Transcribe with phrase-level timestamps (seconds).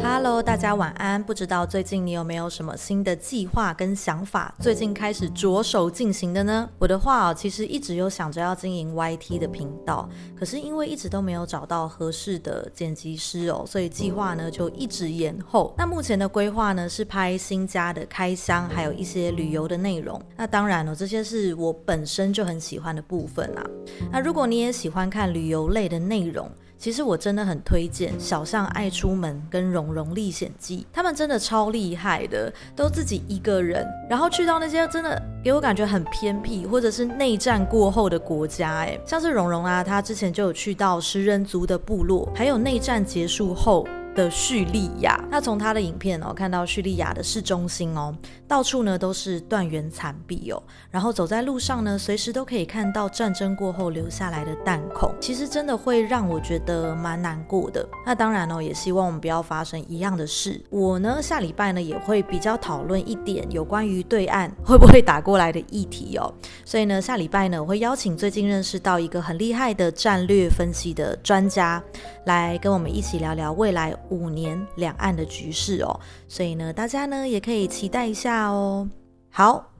[0.00, 1.22] Hello，大家晚安。
[1.22, 4.54] 不知道最近你有没有什么新的计划跟想法？
[4.60, 6.68] 最近开始着手进行的呢？
[6.78, 10.08] 我的话哦，其实一直有想着要经营 YT 的频道，
[10.38, 15.74] 可是因为一直都没有找到合适的剪辑师哦，所以计划呢就一直延后。
[15.76, 20.20] 那目前的规划呢是拍新家的开箱，还有一些旅游的内容。
[20.36, 23.64] 那当然哦，这些是我本身就很喜欢的部分啦。
[24.12, 43.84] 那如果你也喜欢看旅游类的内容，其实我真的很推荐《小象爱出门》跟《蓉蓉历险记》，他们真的超厉害的，都自己一个人，然后去到那些真的给我感觉很偏僻或者是内战过后的国家，哎，像是蓉蓉啊，他之前就有去到食人族的部落，还有内战结束后。
[44.18, 48.12] 的叙利亚，那从他的影片哦，看到叙利亚的市中心哦，
[48.48, 50.60] 到处呢都是断垣残壁哦，
[50.90, 57.88] 然后走在路上呢，随时都可以看到战争过后留下来的弹孔，其实真的会让我觉得蛮难过的。
[58.04, 60.60] 那当然哦，也希望我们不要发生一样的事。
[60.68, 71.80] 我呢下礼拜呢也会比较讨论一点有关于对岸会不会打过来的议题哦，所以呢下礼拜呢我会邀请最近认识到一个很厉害的战略分析的专家
[72.24, 73.94] 来跟我们一起聊聊未来。
[74.10, 78.88] 五年两岸的局势哦，所以呢，大家呢也可以期待一下哦。
[79.30, 79.70] 好，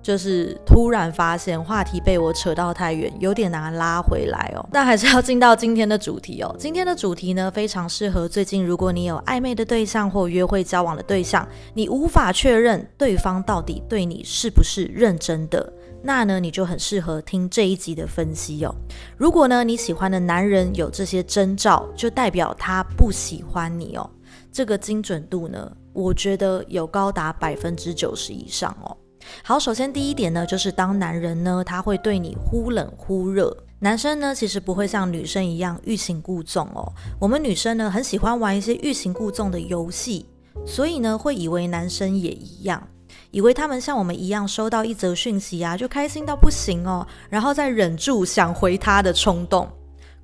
[0.00, 4.66] 就是突然发现话题被我扯到太远，有点难拉回来哦。
[4.72, 6.54] 那还是要进到今天的主题哦。
[6.58, 15.72] 今天的主题呢，非常适合最近如果你有暧昧的对象或约会交往的对象，你无法确认对方到底对你是不是认真的。
[16.02, 18.74] 那呢，你就很适合听这一集的分析哦。
[19.16, 24.08] 如果呢，你喜欢的男人有这些征兆，就代表他不喜欢你哦。
[24.52, 28.96] 这个精准度呢，我觉得有高达百分之九十以上哦。
[29.42, 33.54] 好，首先第一点呢，就是当男人呢，他会对你忽冷忽热。
[33.80, 36.92] 男生呢，其实不会像女生一样欲擒故纵哦。
[37.20, 40.26] 我们女生呢，很喜欢玩一些欲擒故纵的游戏，
[40.64, 42.82] 所以呢，会以为男生也一样。
[43.30, 49.68] 以为他们像我们一样收到一则讯息啊，就开心到不行哦，然后再忍住想回他的冲动，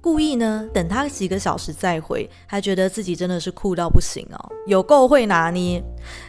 [0.00, 5.82] 故意呢等他几个小时再回，还觉得自己真的是酷到不行哦，有够会拿捏。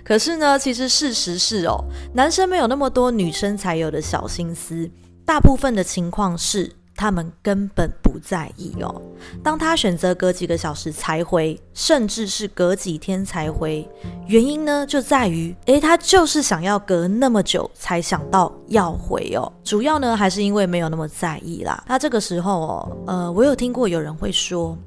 [0.03, 1.83] 可是呢，其实事实是哦，
[2.13, 4.89] 男生没有那么多女生才有的小心思，
[5.25, 6.71] 大部分的情况是。
[6.95, 9.01] 他们根本不在意哦。
[9.43, 13.87] 当他选择隔几个小时才回，甚至是隔几天才回，
[14.27, 19.51] 原因呢就在于，诶，他就是想要隔那么久才想到要回哦。
[19.63, 21.83] 主要呢还是因为没有那么在意啦。
[21.87, 24.77] 那这个时候哦，呃，我有听过有人会说，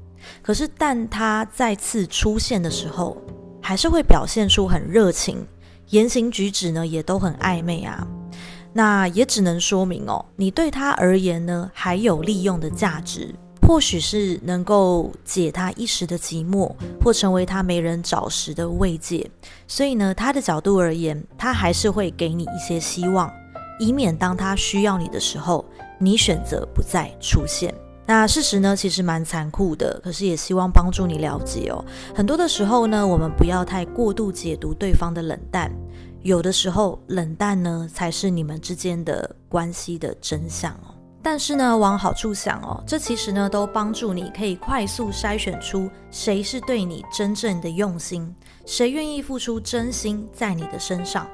[0.41, 3.17] 可是但他再次出现的时候，
[3.61, 5.45] 还是会表现出很热情，
[5.89, 8.07] 言行举止呢也都很暧昧啊。
[8.79, 13.35] 那也只能说明哦，你对他而言呢，还有利用的价值，
[13.67, 16.71] 或许是能够解他一时的寂寞，
[17.03, 19.29] 或成为他没人找时的慰藉。
[19.67, 23.29] 所以呢，他的角度而言，他还是会给你一些希望，
[23.81, 25.65] 以免当他需要你的时候，
[25.97, 27.75] 你选择不再出现。
[28.05, 31.83] 那事实呢，其实蛮残酷的，可是也希望帮助你了解哦。
[32.15, 35.69] 很多的时候呢，我们不要太过度解读对方的冷淡。
[36.21, 40.95] 有的时候，冷淡呢才是你们之间的关系的真相哦。
[41.21, 48.33] 但是呢，往好处想哦，这其实呢都帮助你可以快速筛选出谁是对你真正的用心，
[48.65, 51.27] 谁愿意付出真心在你的身上。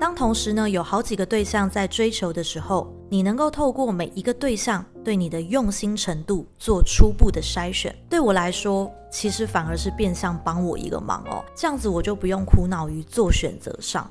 [0.00, 7.94] 当同时呢有好几个对象在追求的时候，你能够透过每一个对象对你的用心程度做初步的筛选。
[8.08, 14.10] 对我来说，其实反而是变相帮我一个忙哦，这样子我就不用苦恼于做选择上。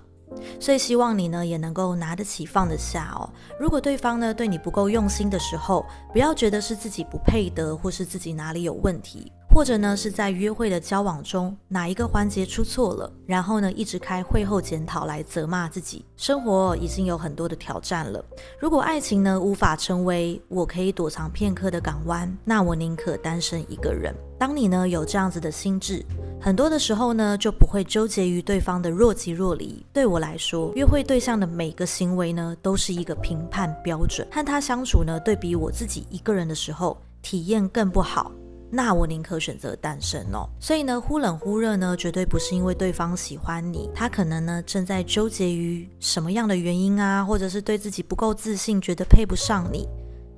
[0.59, 3.29] 所以希望你呢也能够拿得起放得下哦。
[3.59, 16.05] 如果对方呢对你不够用心的时候，不要觉得是自己不配得，或是自己哪里有问题，或者呢是在约会的交往中哪一个环节出错了，然后呢一直开会后检讨来责骂自己。
[16.15, 18.23] 生活已经有很多的挑战了，
[18.59, 24.13] 如果爱情呢无法成为我可以躲藏片刻的港湾，那我宁可单身一个人。
[24.37, 26.05] 当你呢有这样子的心智。
[26.41, 29.85] 很多的时候呢，就不会纠结于对方的若即若离。
[29.91, 34.25] 对我来说，约会对象的每个行为呢，都是一个评判标准。
[34.31, 38.31] 和他相处呢，对比我自己一个人的时候，体验更不好。
[38.71, 40.47] 那我宁可选择单身哦。
[40.61, 49.85] 所以呢，忽冷忽热呢，绝对不是因为对方喜欢你，他可能呢正在纠结于什么样的原因啊，或者是对自己不够自信，觉得配不上你。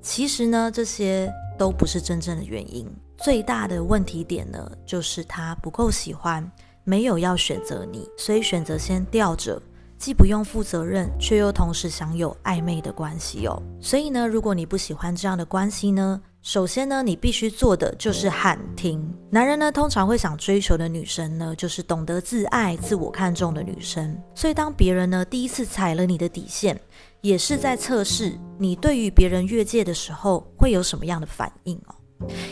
[0.01, 2.87] 其实呢，这些都不是真正的原因。
[3.23, 6.49] 最大的问题点呢，就是他不够喜欢，
[6.83, 9.61] 没有要选择你，所以选择先吊着，
[9.97, 13.61] 既不用负责任，却又同时享有暧昧的关系哦。
[13.79, 19.13] 所以呢，如果你不喜欢这样的关系呢，首先呢，你必须做的就是喊停。
[19.29, 24.17] 男人呢，通常会想追求的女生呢，就是懂得自爱、自我看重的女生。
[24.33, 26.75] 所以，当别人呢第一次踩了你的底线，
[27.21, 31.93] 也是在测试你对于别人越界的时候会有什么样的反应哦。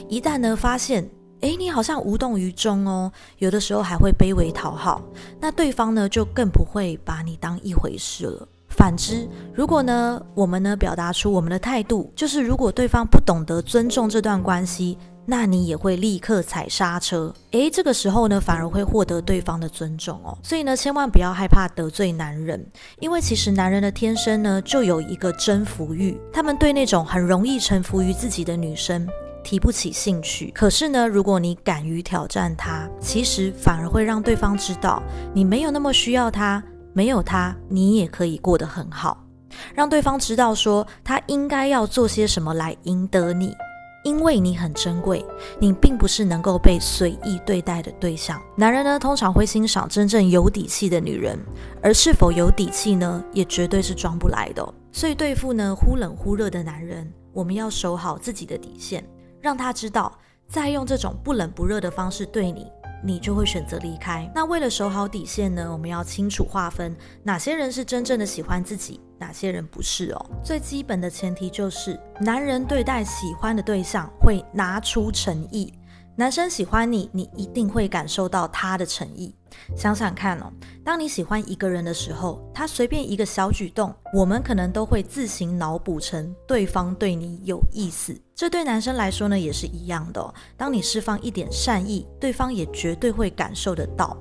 [0.07, 1.09] 一旦呢发现，
[1.41, 5.01] 诶，你好像无动于衷哦，有的时候还会卑微讨好，
[5.39, 8.47] 那对方呢就更不会把你当一回事了。
[8.69, 17.33] 反之，如果呢，我们呢表达出我们的态度，就是如果对方不懂得尊重这段关系，那你也会立刻踩刹车。
[17.51, 20.37] 诶，这个时候呢，反而会获得对方的尊重哦。
[20.43, 22.63] 所以呢，千万不要害怕得罪男人，
[22.99, 29.07] 因为其实男人的天生呢就有一个征服欲，他们对那种很容易臣服于自己的女生
[29.49, 30.51] 提不起兴趣。
[30.53, 35.01] 可是呢，如果你敢于挑战他，其实反而会让对方知道
[35.33, 36.63] 你没有那么需要他。
[36.93, 39.25] 没有他，你也可以过得很好，
[39.73, 43.55] 让对方知道说他应该要做些什么来赢得你，
[44.03, 45.25] 因为你很珍贵，
[45.59, 48.39] 你并不是能够被随意对待的对象。
[48.55, 51.39] 男人呢，通常会欣赏真正有底气的女人，
[51.81, 54.73] 而是否有底气呢，也绝对是装不来的。
[54.91, 59.03] 所以对付呢忽冷忽热的男人，我们要守好自己的底线，
[59.41, 62.67] 让他知道，再用这种不冷不热的方式对你。
[63.01, 64.29] 你就会选择离开。
[64.35, 66.93] 那为了守好底线呢，我们要清楚划分
[67.23, 70.25] 哪些人是真正的喜欢自己，哪些人不是哦。
[70.43, 75.73] 最基本的前提就是，男人对待喜欢的对象会拿出诚意。
[76.19, 79.33] 男生喜欢你，你一定会感受到他的诚意。
[79.73, 80.51] 想想看哦，
[80.83, 88.13] 当你喜欢一个人的时候，他随便一个小举动，我们可能都会自行脑补成对方对你有意思。
[88.35, 90.33] 这对男生来说呢，也是一样的。
[90.57, 94.17] 当你释放一点善意，对方也绝对会感受得到。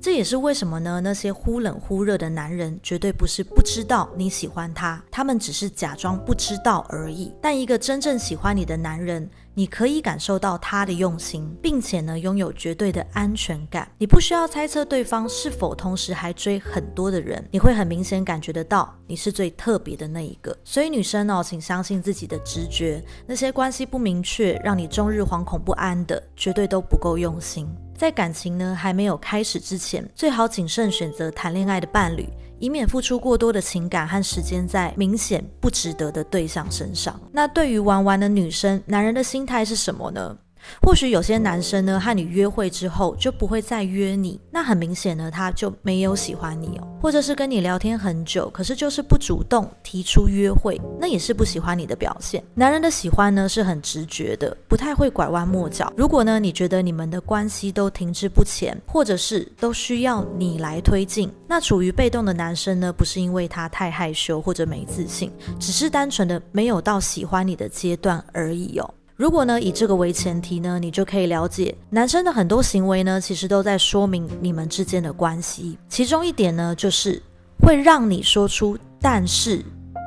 [0.00, 0.98] 这也是为什么呢？
[1.04, 7.30] 那些忽冷忽热的男人，绝对不是不知道你喜欢他，他们只是假装不知道而已。
[7.38, 13.86] 但一个真正喜欢你的男人，你可以感受到他的用心，并且呢，拥有绝对的安全感。
[13.98, 20.56] 你不需要猜测对方是否同时还追很多的人，你会很明显感觉得到，你是最特别的那一个。
[20.64, 27.68] 所以女生哦，请相信自己的直觉，那些关系不明确，让你终日惶恐不安的，绝对都不够用心。
[28.00, 32.26] 在感情呢还没有开始之前，最好谨慎选择谈恋爱的伴侣，
[32.58, 37.20] 以免付出过多的情感和时间在明显不值得的对象身上。
[37.30, 40.34] 那对于玩玩的女生，男人的心态是什么呢？
[40.82, 46.86] 或许有些男生呢，和你约会之后就不会再约你，那很明显呢，他就没有喜欢你哦。
[47.00, 52.42] 或者是跟你聊天很久，可是就是不主动提出约会，那也是不喜欢你的表现。
[52.54, 55.90] 男人的喜欢呢是很直觉的，不太会拐弯抹角。
[55.96, 68.94] 如果呢你觉得你们的关系都停滞不前，或者是都需要你来推进，那处于被动的男生呢，不是因为他太害羞或者没自信，只是单纯的没有到喜欢你的阶段而已哦。
[69.20, 75.76] 如果呢以这个为前提呢，你就可以了解男生的很多行为呢，其实都在说明你们之间的关系。
[75.90, 77.22] 其中一点呢，就是
[77.60, 79.62] 会让你说出“但是”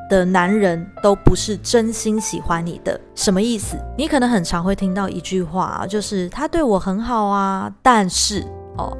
[0.09, 2.99] 的男人都不是真心喜欢你的。
[3.13, 3.77] 什么意思？
[3.95, 8.43] 你可能很常会听到一句话，就是他对我很好啊，但是
[8.79, 8.97] 哦，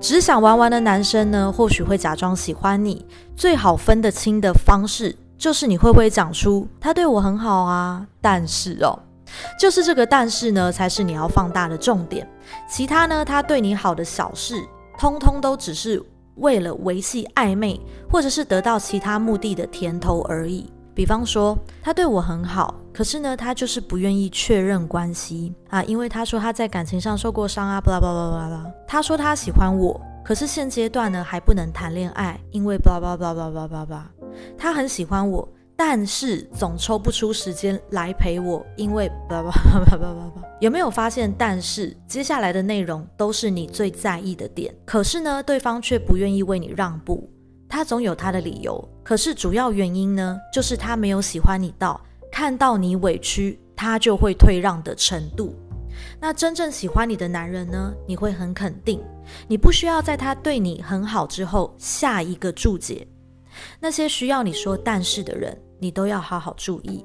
[0.00, 3.06] 只想玩玩的男生呢，或许会假装喜欢你。
[3.36, 8.98] 最好分得清的方式，就是你会不会讲出他对我很好啊，但是哦。
[9.58, 12.28] 就是这个，但是呢，才是你要放大的重点。
[12.68, 14.54] 其他呢，他对你好的小事，
[14.98, 16.02] 通通都只是
[16.36, 17.80] 为了维系暧昧，
[18.10, 20.72] 或者是得到其他目的的甜头而已。
[20.94, 28.70] 比方说，他对我很好，可是呢，他就是不愿意确认关系啊，因为他说他在感情上受过伤啊，巴拉巴拉巴拉。
[28.86, 34.10] 他说他喜欢我，可是现阶段呢，还不能谈恋爱，因为巴拉巴拉巴拉巴拉巴拉。
[34.58, 35.48] 他很喜欢我。
[35.76, 40.42] 但是总抽不出时间来陪我，因为叭叭叭叭叭叭。
[40.60, 41.32] 有没有发现？
[41.36, 47.28] 但是接下来的内容都是你最在意的点，可是呢，对方却不愿意为你让步，
[47.68, 48.88] 他总有他的理由。
[49.02, 52.00] 可是主要原因呢，就是他没有喜欢你到
[52.30, 55.52] 看到你委屈，他就会退让的程度。
[56.20, 59.02] 那真正喜欢你的男人呢，你会很肯定，
[59.48, 63.06] 你不需要在他对你很好之后下一个注解。
[63.80, 65.56] 那些需要你说但是的人。
[65.82, 67.04] 你都要好好注意，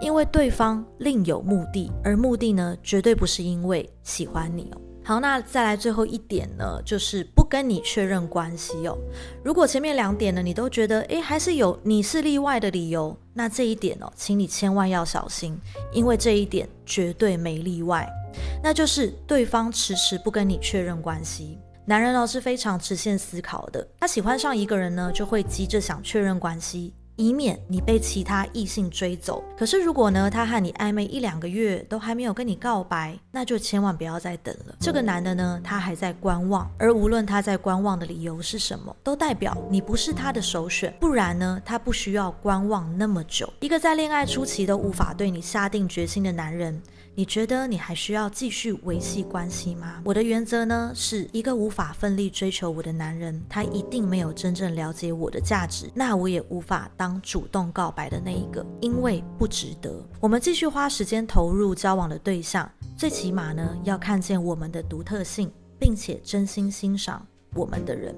[0.00, 4.80] 因为对方另有目的，而目的呢，绝对不是因为喜欢你哦。
[5.04, 8.98] 好，那再来最后一点呢，就是不跟你确认关系哦。
[9.44, 15.56] 如果前面两点呢，你都觉得诶还是有你是例外的理由，那这一点哦，请你千万要小心，
[15.92, 18.12] 因为这一点绝对没例外，
[18.60, 21.60] 那就是对方迟迟不跟你确认关系。
[21.88, 26.92] 男人呢是非常直线思考的，他喜欢上一个人呢，就会急着想确认关系。
[27.14, 29.42] 以免你被其他异性追走。
[29.56, 34.74] 可是如果呢，他和你暧昧一两个月都还没有跟你告白，那就千万不要再等了。
[34.80, 40.92] 这个男的呢，他还在观望，而无论他在观望的理由是什么，都代表你不是他的首选。
[41.00, 43.50] 不然呢，他不需要观望那么久。
[43.60, 46.82] 一个在恋爱初期都无法对你下定决心的男人。
[47.18, 50.02] 你觉得你还需要继续维系关系吗？
[50.04, 60.06] 我的原则呢，是一个无法奋力追求我的男人，他一定没有真正了解我的价值，那我也无法当主动告白的那一个，因为不值得。
[60.20, 68.14] 我们继续花时间投入交往的对象，最起码呢，要看见我们的独特性，并且真心欣赏我们的人。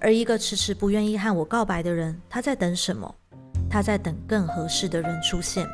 [0.00, 3.14] 而一个迟迟不愿意和我告白的人，他在等什么？
[3.68, 5.68] 他在等更合适的人出现。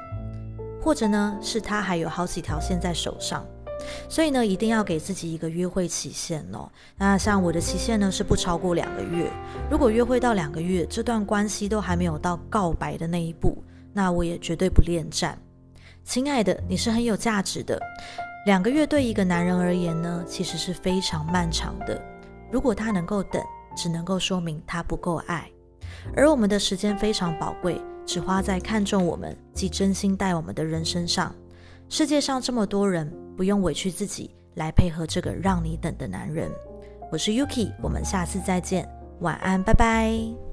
[0.82, 3.44] 或者呢，是他还有好几条线在手上，
[4.08, 6.70] 所以呢，一定要给自己一个约会期限哦。
[6.96, 9.30] 那像我的期限呢，是不超过两个月。
[9.70, 15.38] 如果约会到两个月，这段关系都还没有到告白的那一步，那我也绝对不恋战。
[16.02, 17.80] 亲爱的，你是很有价值的。
[18.46, 22.00] 两个月对一个男人而言呢，其实是非常漫长的。
[22.50, 23.42] 如果他能够等，
[23.76, 25.48] 只能够说明他不够爱。
[26.16, 27.80] 而我们的时间非常宝贵。
[28.10, 31.32] 只花在看重我们及真心待我们的人身上。
[31.88, 36.50] 世界上这么多人，不用委屈自己来配合这个让你等的男人。
[37.12, 38.88] 我是 Yuki，我们下次再见，
[39.20, 40.49] 晚安，拜拜。